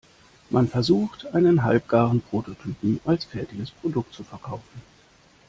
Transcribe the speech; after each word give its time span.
Man 0.49 0.67
versucht, 0.67 1.27
einen 1.35 1.61
halbgaren 1.63 2.21
Prototypen 2.21 2.99
als 3.05 3.23
fertiges 3.25 3.69
Produkt 3.69 4.15
zu 4.15 4.23
verkaufen. 4.23 4.81